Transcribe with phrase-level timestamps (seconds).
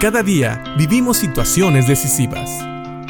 [0.00, 2.64] Cada día vivimos situaciones decisivas.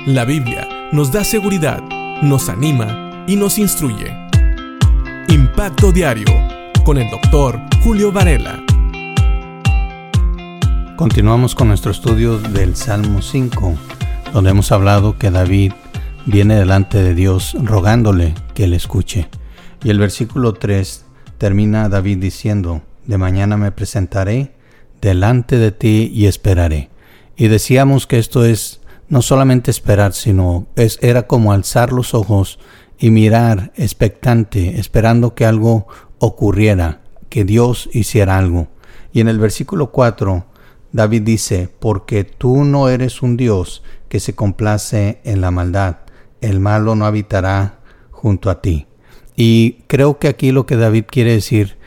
[0.06, 1.82] La Biblia nos da seguridad,
[2.22, 4.10] nos anima y nos instruye.
[5.28, 6.24] Impacto Diario
[6.86, 8.64] con el doctor Julio Varela.
[10.96, 13.74] Continuamos con nuestro estudio del Salmo 5,
[14.32, 15.74] donde hemos hablado que David
[16.24, 19.28] viene delante de Dios rogándole que le escuche.
[19.84, 21.04] Y el versículo 3
[21.36, 24.57] termina David diciendo, de mañana me presentaré
[25.00, 26.90] delante de ti y esperaré.
[27.36, 32.58] Y decíamos que esto es no solamente esperar, sino es, era como alzar los ojos
[32.98, 35.86] y mirar expectante, esperando que algo
[36.18, 38.68] ocurriera, que Dios hiciera algo.
[39.12, 40.44] Y en el versículo 4,
[40.92, 45.98] David dice, porque tú no eres un Dios que se complace en la maldad,
[46.40, 48.86] el malo no habitará junto a ti.
[49.36, 51.77] Y creo que aquí lo que David quiere decir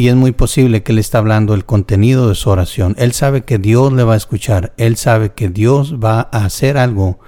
[0.00, 2.94] y es muy posible que él está hablando el contenido de su oración.
[2.96, 6.78] Él sabe que Dios le va a escuchar, él sabe que Dios va a hacer
[6.78, 7.18] algo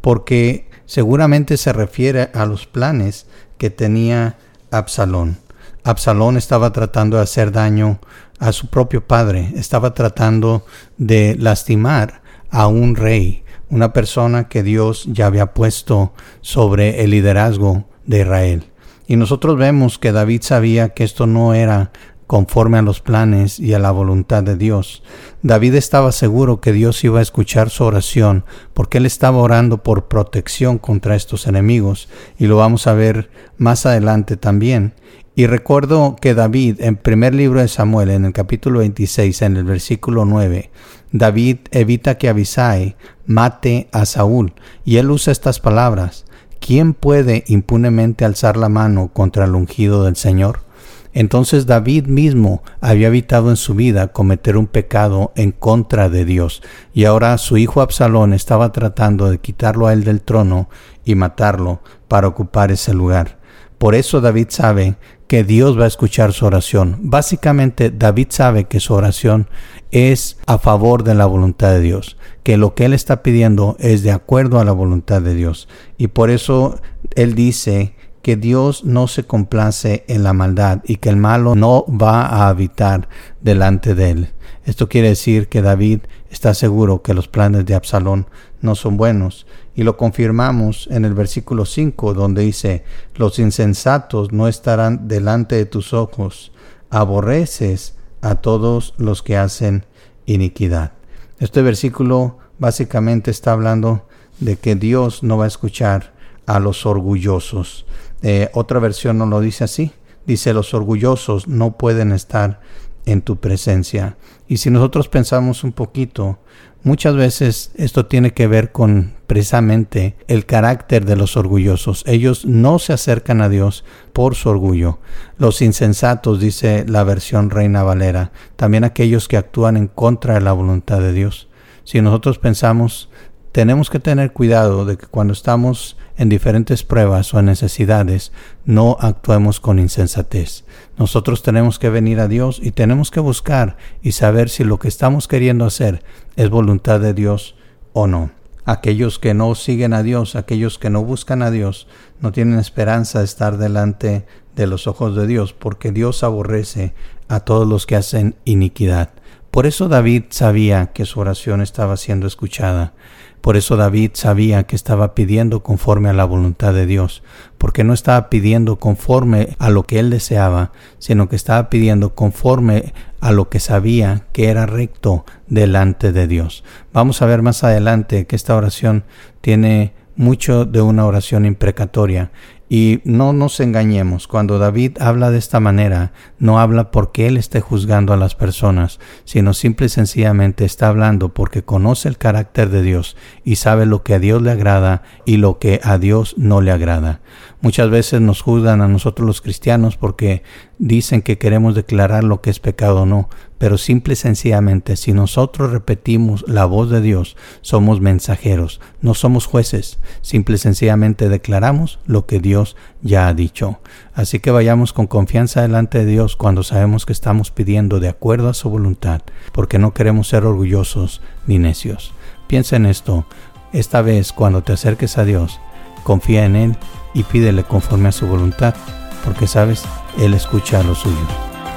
[0.00, 3.26] porque seguramente se refiere a los planes
[3.58, 4.38] que tenía
[4.70, 5.38] Absalón.
[5.82, 7.98] Absalón estaba tratando de hacer daño
[8.38, 10.64] a su propio padre, estaba tratando
[10.98, 17.88] de lastimar a un rey, una persona que Dios ya había puesto sobre el liderazgo
[18.06, 18.66] de Israel.
[19.08, 21.90] Y nosotros vemos que David sabía que esto no era
[22.30, 25.02] conforme a los planes y a la voluntad de Dios.
[25.42, 30.06] David estaba seguro que Dios iba a escuchar su oración porque él estaba orando por
[30.06, 32.08] protección contra estos enemigos
[32.38, 34.94] y lo vamos a ver más adelante también.
[35.34, 39.64] Y recuerdo que David, en primer libro de Samuel, en el capítulo 26, en el
[39.64, 40.70] versículo 9,
[41.10, 42.94] David evita que Abisai
[43.26, 44.52] mate a Saúl
[44.84, 46.26] y él usa estas palabras.
[46.60, 50.69] ¿Quién puede impunemente alzar la mano contra el ungido del Señor?
[51.12, 56.62] Entonces David mismo había evitado en su vida cometer un pecado en contra de Dios,
[56.94, 60.68] y ahora su hijo Absalón estaba tratando de quitarlo a él del trono
[61.04, 63.38] y matarlo para ocupar ese lugar.
[63.78, 66.98] Por eso David sabe que Dios va a escuchar su oración.
[67.00, 69.48] Básicamente David sabe que su oración
[69.90, 74.02] es a favor de la voluntad de Dios, que lo que él está pidiendo es
[74.02, 75.68] de acuerdo a la voluntad de Dios.
[75.96, 76.80] Y por eso
[77.14, 77.94] él dice
[78.30, 82.48] que Dios no se complace en la maldad y que el malo no va a
[82.48, 83.08] habitar
[83.40, 84.28] delante de él.
[84.64, 88.28] Esto quiere decir que David está seguro que los planes de Absalón
[88.60, 92.84] no son buenos y lo confirmamos en el versículo 5 donde dice,
[93.16, 96.52] los insensatos no estarán delante de tus ojos,
[96.88, 99.86] aborreces a todos los que hacen
[100.26, 100.92] iniquidad.
[101.40, 104.06] Este versículo básicamente está hablando
[104.38, 106.12] de que Dios no va a escuchar
[106.46, 107.86] a los orgullosos.
[108.22, 109.92] Eh, otra versión no lo dice así.
[110.26, 112.60] Dice, los orgullosos no pueden estar
[113.06, 114.16] en tu presencia.
[114.46, 116.38] Y si nosotros pensamos un poquito,
[116.82, 122.04] muchas veces esto tiene que ver con precisamente el carácter de los orgullosos.
[122.06, 124.98] Ellos no se acercan a Dios por su orgullo.
[125.38, 130.52] Los insensatos, dice la versión Reina Valera, también aquellos que actúan en contra de la
[130.52, 131.48] voluntad de Dios.
[131.84, 133.08] Si nosotros pensamos
[133.52, 138.32] tenemos que tener cuidado de que cuando estamos en diferentes pruebas o necesidades
[138.64, 140.64] no actuemos con insensatez.
[140.98, 144.88] Nosotros tenemos que venir a Dios y tenemos que buscar y saber si lo que
[144.88, 146.04] estamos queriendo hacer
[146.36, 147.56] es voluntad de Dios
[147.92, 148.30] o no.
[148.66, 151.88] Aquellos que no siguen a Dios, aquellos que no buscan a Dios,
[152.20, 156.92] no tienen esperanza de estar delante de los ojos de Dios, porque Dios aborrece
[157.28, 159.10] a todos los que hacen iniquidad.
[159.50, 162.92] Por eso David sabía que su oración estaba siendo escuchada.
[163.40, 167.22] Por eso David sabía que estaba pidiendo conforme a la voluntad de Dios,
[167.58, 172.92] porque no estaba pidiendo conforme a lo que él deseaba, sino que estaba pidiendo conforme
[173.20, 176.62] a lo que sabía que era recto delante de Dios.
[176.92, 179.04] Vamos a ver más adelante que esta oración
[179.40, 182.30] tiene mucho de una oración imprecatoria
[182.72, 187.60] y no nos engañemos, cuando David habla de esta manera, no habla porque él esté
[187.60, 192.82] juzgando a las personas, sino simple y sencillamente está hablando porque conoce el carácter de
[192.82, 196.60] Dios y sabe lo que a Dios le agrada y lo que a Dios no
[196.60, 197.20] le agrada.
[197.60, 200.44] Muchas veces nos juzgan a nosotros los cristianos porque
[200.78, 203.28] dicen que queremos declarar lo que es pecado o no,
[203.60, 209.44] pero simple y sencillamente si nosotros repetimos la voz de Dios, somos mensajeros, no somos
[209.44, 213.78] jueces, simple y sencillamente declaramos lo que Dios ya ha dicho.
[214.14, 218.48] Así que vayamos con confianza delante de Dios cuando sabemos que estamos pidiendo de acuerdo
[218.48, 219.20] a su voluntad,
[219.52, 222.14] porque no queremos ser orgullosos ni necios.
[222.46, 223.26] Piensa en esto,
[223.74, 225.60] esta vez cuando te acerques a Dios,
[226.02, 226.76] confía en Él
[227.12, 228.74] y pídele conforme a su voluntad,
[229.22, 229.82] porque sabes,
[230.18, 231.28] Él escucha a los suyos.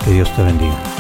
[0.06, 0.93] Que Dios te bendiga.